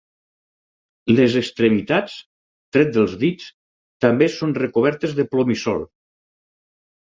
Les 1.19 1.35
extremitats, 1.41 2.15
tret 2.77 2.91
dels 2.97 3.15
dits, 3.25 3.53
també 4.07 4.33
són 4.39 4.59
recobertes 4.63 5.17
de 5.23 5.29
plomissol. 5.37 5.89